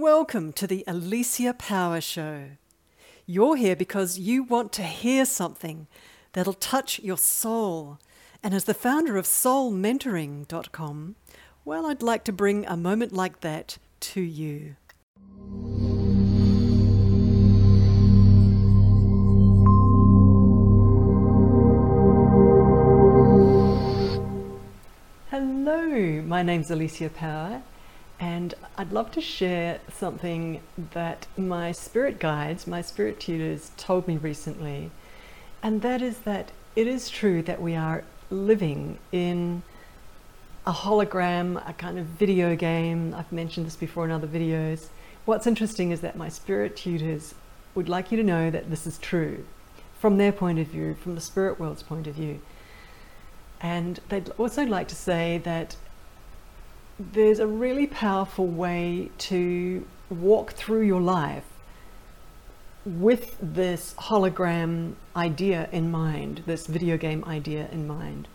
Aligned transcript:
Welcome 0.00 0.54
to 0.54 0.66
the 0.66 0.82
Alicia 0.86 1.52
Power 1.52 2.00
Show. 2.00 2.52
You're 3.26 3.56
here 3.56 3.76
because 3.76 4.18
you 4.18 4.42
want 4.42 4.72
to 4.72 4.82
hear 4.82 5.26
something 5.26 5.88
that'll 6.32 6.54
touch 6.54 7.00
your 7.00 7.18
soul. 7.18 7.98
And 8.42 8.54
as 8.54 8.64
the 8.64 8.72
founder 8.72 9.18
of 9.18 9.26
soulmentoring.com, 9.26 11.16
well, 11.66 11.84
I'd 11.84 12.00
like 12.02 12.24
to 12.24 12.32
bring 12.32 12.64
a 12.64 12.78
moment 12.78 13.12
like 13.12 13.40
that 13.42 13.76
to 14.00 14.22
you. 14.22 14.76
Hello, 25.28 26.22
my 26.22 26.42
name's 26.42 26.70
Alicia 26.70 27.10
Power, 27.10 27.62
and 28.20 28.54
I'd 28.76 28.92
love 28.92 29.10
to 29.12 29.20
share 29.22 29.80
something 29.90 30.60
that 30.92 31.26
my 31.38 31.72
spirit 31.72 32.20
guides, 32.20 32.66
my 32.66 32.82
spirit 32.82 33.18
tutors, 33.18 33.70
told 33.78 34.06
me 34.06 34.18
recently. 34.18 34.90
And 35.62 35.80
that 35.80 36.02
is 36.02 36.18
that 36.20 36.52
it 36.76 36.86
is 36.86 37.08
true 37.08 37.40
that 37.42 37.62
we 37.62 37.74
are 37.74 38.04
living 38.28 38.98
in 39.10 39.62
a 40.66 40.72
hologram, 40.72 41.66
a 41.66 41.72
kind 41.72 41.98
of 41.98 42.04
video 42.04 42.54
game. 42.54 43.14
I've 43.14 43.32
mentioned 43.32 43.66
this 43.66 43.76
before 43.76 44.04
in 44.04 44.10
other 44.10 44.28
videos. 44.28 44.88
What's 45.24 45.46
interesting 45.46 45.90
is 45.90 46.02
that 46.02 46.14
my 46.14 46.28
spirit 46.28 46.76
tutors 46.76 47.34
would 47.74 47.88
like 47.88 48.12
you 48.12 48.18
to 48.18 48.22
know 48.22 48.50
that 48.50 48.68
this 48.68 48.86
is 48.86 48.98
true 48.98 49.46
from 49.98 50.18
their 50.18 50.32
point 50.32 50.58
of 50.58 50.66
view, 50.66 50.94
from 50.94 51.14
the 51.14 51.20
spirit 51.22 51.58
world's 51.58 51.82
point 51.82 52.06
of 52.06 52.16
view. 52.16 52.40
And 53.62 54.00
they'd 54.10 54.28
also 54.38 54.64
like 54.64 54.88
to 54.88 54.94
say 54.94 55.38
that 55.44 55.76
there's 57.00 57.38
a 57.38 57.46
really 57.46 57.86
powerful 57.86 58.46
way 58.46 59.10
to 59.16 59.86
walk 60.10 60.52
through 60.52 60.82
your 60.82 61.00
life 61.00 61.44
with 62.84 63.36
this 63.40 63.94
hologram 63.94 64.94
idea 65.16 65.68
in 65.72 65.90
mind, 65.90 66.42
this 66.44 66.66
video 66.66 66.98
game 66.98 67.24
idea 67.24 67.68
in 67.72 67.86
mind. 67.86 68.28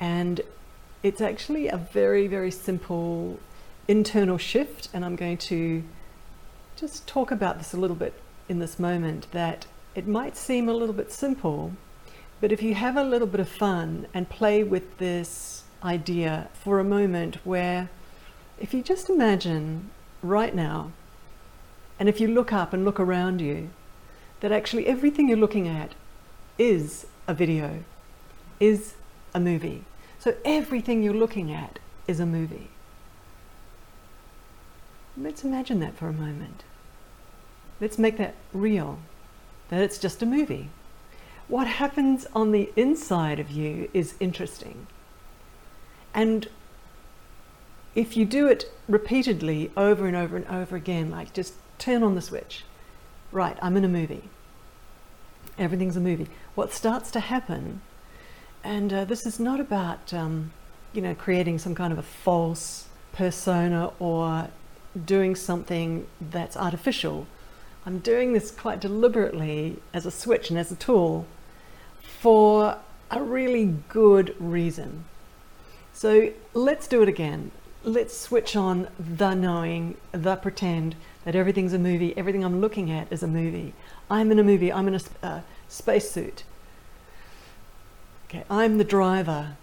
And 0.00 0.40
it's 1.04 1.20
actually 1.20 1.68
a 1.68 1.76
very, 1.76 2.26
very 2.26 2.50
simple 2.50 3.38
internal 3.86 4.38
shift. 4.38 4.88
And 4.92 5.04
I'm 5.04 5.14
going 5.14 5.38
to 5.38 5.84
just 6.76 7.06
talk 7.06 7.30
about 7.30 7.58
this 7.58 7.72
a 7.72 7.76
little 7.76 7.96
bit 7.96 8.14
in 8.48 8.58
this 8.58 8.78
moment 8.78 9.30
that 9.30 9.66
it 9.94 10.08
might 10.08 10.36
seem 10.36 10.68
a 10.68 10.72
little 10.72 10.94
bit 10.94 11.12
simple, 11.12 11.72
but 12.40 12.50
if 12.50 12.62
you 12.62 12.74
have 12.74 12.96
a 12.96 13.04
little 13.04 13.26
bit 13.26 13.40
of 13.40 13.48
fun 13.48 14.06
and 14.14 14.28
play 14.28 14.62
with 14.64 14.98
this 14.98 15.64
idea 15.82 16.48
for 16.52 16.78
a 16.78 16.84
moment, 16.84 17.36
where 17.44 17.90
if 18.58 18.74
you 18.74 18.82
just 18.82 19.08
imagine 19.08 19.90
right 20.22 20.54
now, 20.54 20.92
and 21.98 22.08
if 22.08 22.20
you 22.20 22.28
look 22.28 22.52
up 22.52 22.72
and 22.72 22.84
look 22.84 23.00
around 23.00 23.40
you, 23.40 23.70
that 24.40 24.52
actually 24.52 24.86
everything 24.86 25.28
you're 25.28 25.36
looking 25.36 25.68
at 25.68 25.94
is 26.58 27.06
a 27.26 27.34
video, 27.34 27.84
is 28.60 28.94
a 29.34 29.40
movie. 29.40 29.84
So 30.18 30.36
everything 30.44 31.02
you're 31.02 31.14
looking 31.14 31.52
at 31.52 31.78
is 32.06 32.20
a 32.20 32.26
movie. 32.26 32.70
Let's 35.16 35.44
imagine 35.44 35.80
that 35.80 35.96
for 35.96 36.08
a 36.08 36.12
moment. 36.12 36.64
Let's 37.80 37.98
make 37.98 38.16
that 38.18 38.34
real, 38.52 38.98
that 39.68 39.80
it's 39.80 39.98
just 39.98 40.22
a 40.22 40.26
movie. 40.26 40.70
What 41.48 41.66
happens 41.66 42.26
on 42.34 42.52
the 42.52 42.70
inside 42.76 43.38
of 43.40 43.50
you 43.50 43.88
is 43.94 44.14
interesting. 44.20 44.86
And 46.18 46.48
if 47.94 48.16
you 48.16 48.24
do 48.24 48.48
it 48.48 48.68
repeatedly 48.88 49.70
over 49.76 50.04
and 50.08 50.16
over 50.16 50.36
and 50.36 50.48
over 50.48 50.74
again, 50.74 51.12
like 51.12 51.32
just 51.32 51.54
turn 51.78 52.02
on 52.02 52.16
the 52.16 52.20
switch, 52.20 52.64
right, 53.30 53.56
I'm 53.62 53.76
in 53.76 53.84
a 53.84 53.88
movie. 53.88 54.28
Everything's 55.56 55.96
a 55.96 56.00
movie. 56.00 56.26
What 56.56 56.72
starts 56.72 57.12
to 57.12 57.20
happen, 57.20 57.82
and 58.64 58.92
uh, 58.92 59.04
this 59.04 59.26
is 59.26 59.38
not 59.38 59.60
about, 59.60 60.12
um, 60.12 60.50
you 60.92 61.00
know, 61.00 61.14
creating 61.14 61.60
some 61.60 61.76
kind 61.76 61.92
of 61.92 62.00
a 62.00 62.02
false 62.02 62.88
persona 63.12 63.92
or 64.00 64.48
doing 65.04 65.36
something 65.36 66.08
that's 66.20 66.56
artificial. 66.56 67.28
I'm 67.86 68.00
doing 68.00 68.32
this 68.32 68.50
quite 68.50 68.80
deliberately 68.80 69.80
as 69.94 70.04
a 70.04 70.10
switch 70.10 70.50
and 70.50 70.58
as 70.58 70.72
a 70.72 70.76
tool 70.76 71.26
for 72.02 72.78
a 73.08 73.22
really 73.22 73.76
good 73.88 74.34
reason. 74.40 75.04
So 75.98 76.30
let's 76.54 76.86
do 76.86 77.02
it 77.02 77.08
again. 77.08 77.50
Let's 77.82 78.16
switch 78.16 78.54
on 78.54 78.86
the 79.00 79.34
knowing, 79.34 79.96
the 80.12 80.36
pretend 80.36 80.94
that 81.24 81.34
everything's 81.34 81.72
a 81.72 81.78
movie, 81.78 82.16
everything 82.16 82.44
I'm 82.44 82.60
looking 82.60 82.88
at 82.88 83.12
is 83.12 83.24
a 83.24 83.26
movie. 83.26 83.74
I'm 84.08 84.30
in 84.30 84.38
a 84.38 84.44
movie, 84.44 84.72
I'm 84.72 84.86
in 84.86 84.94
a 84.94 85.00
uh, 85.24 85.40
spacesuit. 85.66 86.44
Okay, 88.26 88.44
I'm 88.48 88.78
the 88.78 88.84
driver 88.84 89.56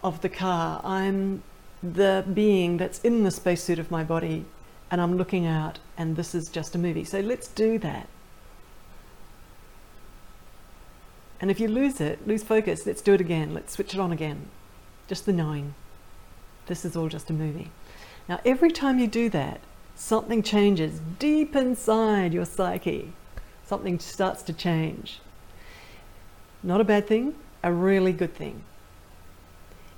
of 0.00 0.20
the 0.20 0.28
car, 0.28 0.80
I'm 0.84 1.42
the 1.82 2.24
being 2.34 2.76
that's 2.76 3.00
in 3.00 3.24
the 3.24 3.32
spacesuit 3.32 3.80
of 3.80 3.90
my 3.90 4.04
body, 4.04 4.44
and 4.92 5.00
I'm 5.00 5.16
looking 5.16 5.44
out, 5.44 5.80
and 5.98 6.14
this 6.14 6.36
is 6.36 6.48
just 6.48 6.76
a 6.76 6.78
movie. 6.78 7.02
So 7.02 7.18
let's 7.18 7.48
do 7.48 7.80
that. 7.80 8.06
And 11.40 11.50
if 11.50 11.58
you 11.58 11.66
lose 11.66 12.00
it, 12.00 12.28
lose 12.28 12.44
focus, 12.44 12.86
let's 12.86 13.02
do 13.02 13.14
it 13.14 13.20
again. 13.20 13.52
Let's 13.52 13.72
switch 13.72 13.92
it 13.92 13.98
on 13.98 14.12
again. 14.12 14.50
Just 15.10 15.26
the 15.26 15.32
knowing. 15.32 15.74
This 16.66 16.84
is 16.84 16.94
all 16.94 17.08
just 17.08 17.30
a 17.30 17.32
movie. 17.32 17.72
Now, 18.28 18.38
every 18.44 18.70
time 18.70 19.00
you 19.00 19.08
do 19.08 19.28
that, 19.30 19.60
something 19.96 20.40
changes 20.40 21.00
deep 21.18 21.56
inside 21.56 22.32
your 22.32 22.44
psyche. 22.44 23.12
Something 23.66 23.98
starts 23.98 24.44
to 24.44 24.52
change. 24.52 25.18
Not 26.62 26.80
a 26.80 26.84
bad 26.84 27.08
thing, 27.08 27.34
a 27.64 27.72
really 27.72 28.12
good 28.12 28.36
thing. 28.36 28.62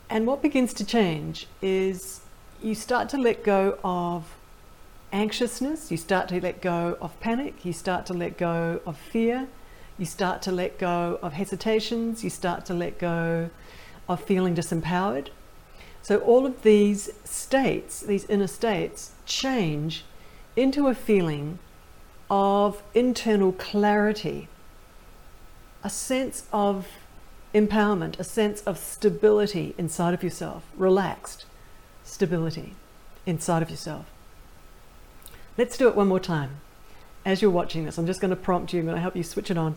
And 0.08 0.26
what 0.26 0.40
begins 0.40 0.72
to 0.72 0.84
change 0.84 1.46
is 1.60 2.22
you 2.62 2.74
start 2.74 3.10
to 3.10 3.18
let 3.18 3.44
go 3.44 3.78
of 3.84 4.34
anxiousness, 5.12 5.90
you 5.90 5.98
start 5.98 6.28
to 6.28 6.40
let 6.40 6.62
go 6.62 6.96
of 7.02 7.20
panic, 7.20 7.66
you 7.66 7.74
start 7.74 8.06
to 8.06 8.14
let 8.14 8.38
go 8.38 8.80
of 8.86 8.96
fear, 8.96 9.46
you 9.98 10.06
start 10.06 10.40
to 10.40 10.50
let 10.50 10.78
go 10.78 11.18
of 11.20 11.34
hesitations, 11.34 12.24
you 12.24 12.30
start 12.30 12.64
to 12.64 12.72
let 12.72 12.98
go 12.98 13.50
of 14.12 14.22
feeling 14.22 14.54
disempowered. 14.54 15.28
So, 16.02 16.18
all 16.18 16.46
of 16.46 16.62
these 16.62 17.10
states, 17.24 18.00
these 18.00 18.24
inner 18.26 18.46
states, 18.46 19.12
change 19.24 20.04
into 20.56 20.88
a 20.88 20.94
feeling 20.94 21.58
of 22.30 22.82
internal 22.94 23.52
clarity, 23.52 24.48
a 25.84 25.90
sense 25.90 26.46
of 26.52 26.88
empowerment, 27.54 28.18
a 28.18 28.24
sense 28.24 28.62
of 28.62 28.78
stability 28.78 29.74
inside 29.78 30.14
of 30.14 30.22
yourself, 30.22 30.64
relaxed 30.76 31.44
stability 32.04 32.74
inside 33.26 33.62
of 33.62 33.70
yourself. 33.70 34.06
Let's 35.58 35.76
do 35.76 35.88
it 35.88 35.94
one 35.94 36.08
more 36.08 36.20
time. 36.20 36.60
As 37.24 37.40
you're 37.40 37.50
watching 37.50 37.84
this, 37.84 37.98
I'm 37.98 38.06
just 38.06 38.20
going 38.20 38.30
to 38.30 38.36
prompt 38.36 38.72
you, 38.72 38.80
I'm 38.80 38.86
going 38.86 38.96
to 38.96 39.02
help 39.02 39.14
you 39.14 39.22
switch 39.22 39.50
it 39.50 39.58
on. 39.58 39.76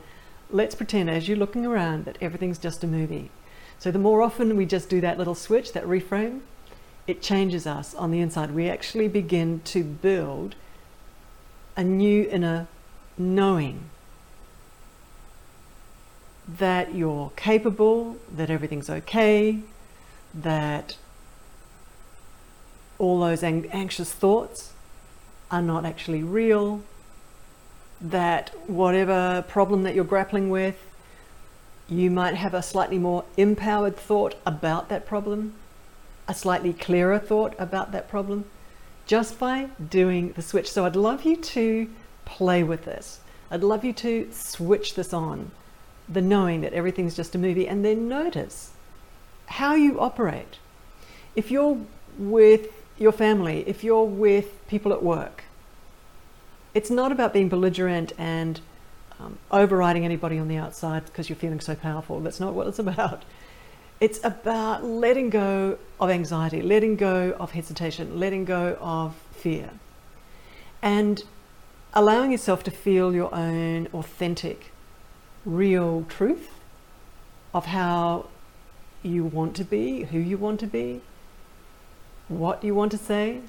Let's 0.50 0.76
pretend 0.76 1.10
as 1.10 1.28
you're 1.28 1.38
looking 1.38 1.66
around 1.66 2.06
that 2.06 2.18
everything's 2.22 2.58
just 2.58 2.84
a 2.84 2.88
movie. 2.88 3.30
So 3.80 3.92
the 3.92 4.00
more 4.00 4.22
often 4.22 4.56
we 4.56 4.66
just 4.66 4.90
do 4.90 5.02
that 5.02 5.18
little 5.18 5.36
switch, 5.36 5.74
that 5.74 5.86
reframe, 5.86 6.42
it 7.08 7.22
changes 7.22 7.68
us 7.68 7.94
on 7.94 8.12
the 8.12 8.20
inside. 8.20 8.52
We 8.52 8.70
actually 8.70 9.08
begin 9.08 9.62
to 9.66 9.84
build 9.84 10.56
a 11.78 11.84
new 11.84 12.28
inner 12.30 12.68
knowing 13.18 13.90
that 16.48 16.96
you're 16.96 17.32
capable, 17.36 18.18
that 18.34 18.50
everything's 18.50 18.90
okay, 18.90 19.60
that 20.34 20.98
all 22.98 23.20
those 23.20 23.44
ang- 23.44 23.68
anxious 23.72 24.12
thoughts 24.12 24.74
are 25.52 25.62
not 25.62 25.86
actually 25.86 26.24
real, 26.24 26.82
that 28.00 28.50
whatever 28.68 29.44
problem 29.48 29.84
that 29.84 29.96
you're 29.96 30.04
grappling 30.04 30.50
with, 30.50 30.78
you 31.88 32.10
might 32.10 32.36
have 32.36 32.54
a 32.54 32.62
slightly 32.62 32.98
more 32.98 33.26
empowered 33.38 33.96
thought 33.96 34.36
about 34.46 34.90
that 34.90 35.06
problem, 35.06 35.54
a 36.28 36.34
slightly 36.34 36.74
clearer 36.74 37.20
thought 37.20 37.54
about 37.60 37.92
that 37.92 38.10
problem, 38.10 38.46
just 39.06 39.38
by 39.38 39.70
doing 39.90 40.32
the 40.34 40.42
switch. 40.42 40.70
So 40.70 40.86
I'd 40.86 40.96
love 40.96 41.24
you 41.24 41.36
to 41.36 41.88
play 42.26 42.64
with 42.64 42.86
this. 42.86 43.20
I'd 43.52 43.64
love 43.64 43.86
you 43.86 43.94
to 43.94 44.28
switch 44.32 44.96
this 44.96 45.14
on, 45.14 45.52
the 46.10 46.22
knowing 46.22 46.62
that 46.62 46.74
everything's 46.74 47.16
just 47.16 47.36
a 47.36 47.38
movie, 47.38 47.68
and 47.68 47.86
then 47.86 48.08
notice 48.08 48.72
how 49.46 49.76
you 49.76 50.00
operate. 50.00 50.58
If 51.36 51.52
you're 51.52 51.78
with 52.18 52.70
your 52.98 53.12
family, 53.12 53.64
if 53.68 53.84
you're 53.84 54.06
with 54.06 54.68
people 54.68 54.92
at 54.92 55.04
work, 55.04 55.44
it's 56.74 56.90
not 56.90 57.12
about 57.12 57.34
being 57.34 57.50
belligerent 57.50 58.14
and 58.18 58.60
um, 59.20 59.38
overriding 59.52 60.06
anybody 60.06 60.38
on 60.38 60.48
the 60.48 60.58
outside 60.58 61.06
because 61.06 61.30
you're 61.30 61.36
feeling 61.36 61.60
so 61.60 61.76
powerful. 61.76 62.20
That's 62.20 62.40
not 62.40 62.54
what 62.54 62.68
it's 62.68 62.80
about. 62.80 63.24
It's 64.00 64.20
about 64.24 64.84
letting 64.84 65.30
go 65.30 65.78
of 66.00 66.10
anxiety, 66.10 66.62
letting 66.62 66.98
go 66.98 67.36
of 67.40 67.52
hesitation, 67.52 68.20
letting 68.20 68.46
go 68.46 68.78
of 68.82 69.16
fear. 69.32 69.70
and 70.82 71.24
allowing 71.96 72.32
yourself 72.32 72.64
to 72.64 72.72
feel 72.72 73.16
your 73.16 73.34
own 73.34 73.88
authentic, 73.94 74.72
real 75.46 76.06
truth 76.10 76.50
of 77.54 77.68
how 77.68 78.28
you 79.02 79.24
want 79.24 79.56
to 79.56 79.64
be, 79.64 80.04
who 80.04 80.20
you 80.20 80.38
want 80.38 80.60
to 80.60 80.68
be, 80.68 81.02
what 82.28 82.64
you 82.64 82.76
want 82.76 82.92
to 82.92 82.98
say. 82.98 83.40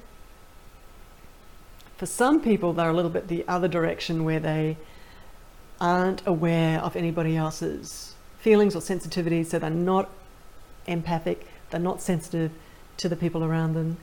For 1.97 2.05
some 2.05 2.41
people, 2.41 2.73
they're 2.73 2.89
a 2.89 2.93
little 2.93 3.11
bit 3.11 3.27
the 3.27 3.43
other 3.47 3.67
direction 3.67 4.23
where 4.23 4.39
they 4.39 4.77
aren't 5.79 6.25
aware 6.25 6.79
of 6.79 6.95
anybody 6.95 7.35
else's 7.35 8.15
feelings 8.39 8.75
or 8.75 8.79
sensitivities, 8.79 9.47
so 9.47 9.59
they're 9.59 9.69
not 9.69 10.09
empathic, 10.85 11.45
they're 11.69 11.79
not 11.79 12.01
sensitive 12.01 12.51
to 12.97 13.09
the 13.09 13.15
people 13.15 13.43
around 13.43 13.73
them. 13.73 13.97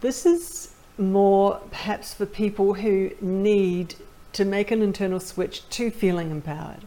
This 0.00 0.26
is 0.26 0.74
more 0.98 1.60
perhaps 1.70 2.14
for 2.14 2.26
people 2.26 2.74
who 2.74 3.10
need 3.20 3.94
to 4.32 4.44
make 4.44 4.70
an 4.70 4.82
internal 4.82 5.20
switch 5.20 5.68
to 5.70 5.90
feeling 5.90 6.30
empowered 6.30 6.86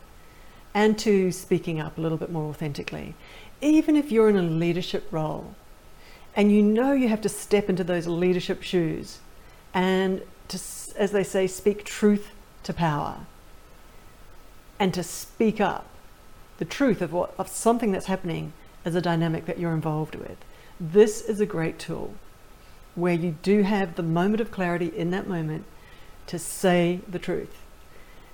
and 0.74 0.98
to 1.00 1.32
speaking 1.32 1.80
up 1.80 1.98
a 1.98 2.02
little 2.02 2.18
bit 2.18 2.32
more 2.32 2.50
authentically. 2.50 3.16
Even 3.62 3.96
if 3.96 4.12
you're 4.12 4.30
in 4.30 4.38
a 4.38 4.42
leadership 4.42 5.08
role 5.12 5.56
and 6.36 6.52
you 6.52 6.62
know 6.62 6.94
you 6.94 7.08
have 7.08 7.22
to 7.22 7.30
step 7.30 7.70
into 7.70 7.84
those 7.84 8.08
leadership 8.08 8.64
shoes 8.64 9.20
and 9.74 10.22
to, 10.48 10.60
as 10.98 11.12
they 11.12 11.24
say, 11.24 11.48
speak 11.48 11.84
truth 11.84 12.30
to 12.64 12.74
power 12.74 13.26
and 14.80 14.94
to 14.94 15.04
speak 15.04 15.60
up 15.60 15.86
the 16.58 16.66
truth 16.66 17.02
of 17.02 17.14
what 17.14 17.34
of 17.38 17.48
something 17.48 17.92
that's 17.92 18.08
happening 18.08 18.54
as 18.86 18.96
a 18.96 19.02
dynamic 19.02 19.46
that 19.46 19.60
you're 19.60 19.74
involved 19.74 20.16
with. 20.16 20.38
This 20.80 21.22
is 21.22 21.40
a 21.40 21.46
great 21.46 21.78
tool 21.78 22.14
where 22.96 23.14
you 23.14 23.38
do 23.44 23.64
have 23.64 23.96
the 23.96 24.04
moment 24.04 24.42
of 24.42 24.52
clarity 24.52 24.88
in 24.88 25.12
that 25.12 25.28
moment 25.28 25.66
to 26.28 26.40
say 26.40 27.02
the 27.08 27.20
truth. 27.20 27.62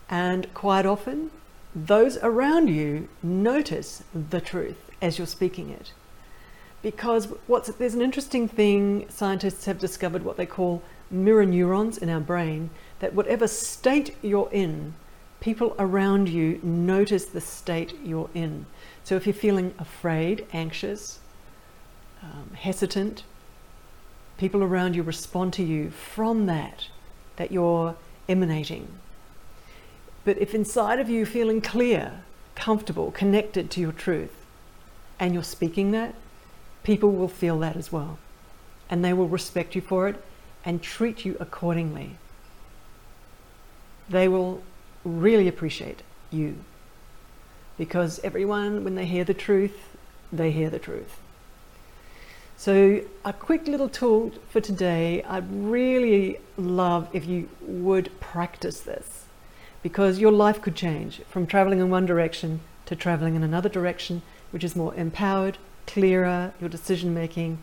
And 0.09 0.53
quite 0.53 0.86
often, 0.86 1.31
those 1.75 2.18
around 2.18 2.69
you 2.69 3.09
notice 3.21 4.03
the 4.13 4.41
truth 4.41 4.91
as 5.01 5.18
you're 5.18 5.27
speaking 5.27 5.69
it. 5.69 5.94
Because 6.81 7.27
what's, 7.48 7.69
there's 7.69 7.95
an 7.95 8.01
interesting 8.01 8.48
thing 8.48 9.07
scientists 9.09 9.65
have 9.65 9.80
discovered 9.80 10.24
what 10.24 10.38
they 10.38 10.45
call 10.45 10.83
mirror 11.09 11.45
neurons 11.45 11.98
in 11.98 12.09
our 12.09 12.19
brain, 12.19 12.69
that 13.00 13.13
whatever 13.13 13.48
state 13.48 14.15
you're 14.21 14.50
in, 14.51 14.94
people 15.39 15.75
around 15.77 16.29
you 16.29 16.59
notice 16.63 17.25
the 17.25 17.41
state 17.41 17.93
you're 18.03 18.29
in. 18.33 18.65
So 19.03 19.15
if 19.15 19.25
you're 19.25 19.33
feeling 19.33 19.73
afraid, 19.77 20.45
anxious, 20.53 21.19
um, 22.23 22.51
hesitant, 22.55 23.23
people 24.37 24.63
around 24.63 24.95
you 24.95 25.03
respond 25.03 25.53
to 25.53 25.63
you 25.63 25.91
from 25.91 26.45
that 26.47 26.87
that 27.35 27.51
you're 27.51 27.95
emanating. 28.27 28.87
But 30.23 30.37
if 30.39 30.55
inside 30.55 30.99
of 30.99 31.09
you 31.09 31.25
feeling 31.25 31.61
clear, 31.61 32.23
comfortable, 32.55 33.11
connected 33.11 33.69
to 33.71 33.81
your 33.81 33.91
truth, 33.91 34.33
and 35.19 35.33
you're 35.33 35.43
speaking 35.43 35.91
that, 35.91 36.15
people 36.83 37.11
will 37.11 37.27
feel 37.27 37.59
that 37.59 37.75
as 37.75 37.91
well. 37.91 38.17
And 38.89 39.03
they 39.03 39.13
will 39.13 39.27
respect 39.27 39.75
you 39.75 39.81
for 39.81 40.07
it 40.07 40.15
and 40.63 40.81
treat 40.81 41.25
you 41.25 41.38
accordingly. 41.39 42.17
They 44.09 44.27
will 44.27 44.63
really 45.05 45.47
appreciate 45.47 46.01
you 46.31 46.57
because 47.77 48.19
everyone, 48.23 48.83
when 48.83 48.95
they 48.95 49.05
hear 49.05 49.23
the 49.23 49.33
truth, 49.33 49.95
they 50.31 50.51
hear 50.51 50.69
the 50.69 50.79
truth. 50.79 51.19
So, 52.57 53.01
a 53.25 53.33
quick 53.33 53.67
little 53.67 53.89
tool 53.89 54.31
for 54.49 54.61
today. 54.61 55.21
I'd 55.23 55.51
really 55.51 56.39
love 56.57 57.09
if 57.11 57.25
you 57.25 57.49
would 57.61 58.17
practice 58.19 58.79
this 58.79 59.25
because 59.83 60.19
your 60.19 60.31
life 60.31 60.61
could 60.61 60.75
change 60.75 61.21
from 61.29 61.45
traveling 61.45 61.79
in 61.79 61.89
one 61.89 62.05
direction 62.05 62.61
to 62.85 62.95
traveling 62.95 63.35
in 63.35 63.43
another 63.43 63.69
direction, 63.69 64.21
which 64.51 64.63
is 64.63 64.75
more 64.75 64.95
empowered, 64.95 65.57
clearer, 65.85 66.53
your 66.61 66.69
decision 66.69 67.13
making 67.13 67.59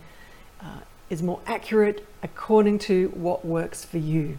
uh, 0.60 0.80
is 1.08 1.22
more 1.22 1.40
accurate 1.46 2.06
according 2.22 2.78
to 2.78 3.08
what 3.14 3.44
works 3.44 3.84
for 3.84 3.98
you, 3.98 4.38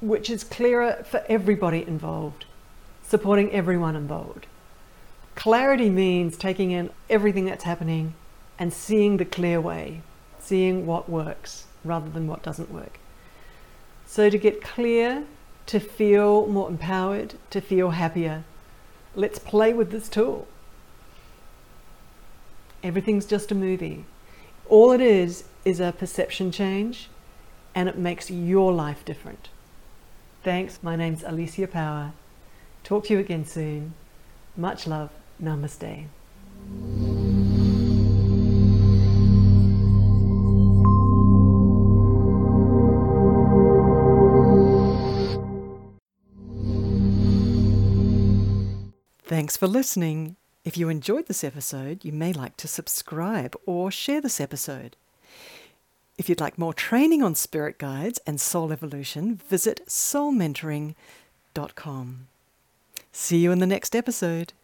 which 0.00 0.30
is 0.30 0.44
clearer 0.44 1.04
for 1.08 1.24
everybody 1.28 1.82
involved, 1.86 2.44
supporting 3.02 3.50
everyone 3.52 3.96
involved. 3.96 4.46
Clarity 5.34 5.90
means 5.90 6.36
taking 6.36 6.70
in 6.70 6.90
everything 7.10 7.44
that's 7.44 7.64
happening 7.64 8.14
and 8.58 8.72
seeing 8.72 9.16
the 9.16 9.24
clear 9.24 9.60
way, 9.60 10.00
seeing 10.38 10.86
what 10.86 11.08
works 11.08 11.64
rather 11.84 12.08
than 12.10 12.26
what 12.26 12.42
doesn't 12.42 12.70
work. 12.70 12.98
So, 14.06 14.30
to 14.30 14.38
get 14.38 14.62
clear, 14.62 15.24
to 15.66 15.80
feel 15.80 16.46
more 16.46 16.68
empowered, 16.68 17.34
to 17.50 17.60
feel 17.60 17.90
happier, 17.90 18.44
let's 19.14 19.38
play 19.38 19.72
with 19.72 19.90
this 19.90 20.08
tool. 20.08 20.46
Everything's 22.82 23.26
just 23.26 23.50
a 23.50 23.54
movie. 23.54 24.04
All 24.68 24.92
it 24.92 25.00
is 25.00 25.44
is 25.64 25.80
a 25.80 25.92
perception 25.92 26.52
change 26.52 27.08
and 27.74 27.88
it 27.88 27.98
makes 27.98 28.30
your 28.30 28.72
life 28.72 29.04
different. 29.04 29.48
Thanks. 30.46 30.78
My 30.80 30.94
name's 30.94 31.24
Alicia 31.24 31.66
Power. 31.66 32.12
Talk 32.84 33.06
to 33.06 33.14
you 33.14 33.18
again 33.18 33.44
soon. 33.44 33.94
Much 34.56 34.86
love. 34.86 35.10
Namaste. 35.42 36.04
Thanks 49.24 49.56
for 49.56 49.66
listening. 49.66 50.36
If 50.64 50.76
you 50.76 50.88
enjoyed 50.88 51.26
this 51.26 51.42
episode, 51.42 52.04
you 52.04 52.12
may 52.12 52.32
like 52.32 52.56
to 52.58 52.68
subscribe 52.68 53.56
or 53.66 53.90
share 53.90 54.20
this 54.20 54.40
episode. 54.40 54.94
If 56.18 56.28
you'd 56.28 56.40
like 56.40 56.58
more 56.58 56.72
training 56.72 57.22
on 57.22 57.34
spirit 57.34 57.78
guides 57.78 58.18
and 58.26 58.40
soul 58.40 58.72
evolution, 58.72 59.36
visit 59.36 59.86
soulmentoring.com. 59.86 62.26
See 63.12 63.38
you 63.38 63.52
in 63.52 63.58
the 63.58 63.66
next 63.66 63.94
episode. 63.94 64.54